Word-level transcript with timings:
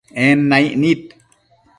En 0.25 0.37
naic 0.49 0.71
nid 0.81 1.03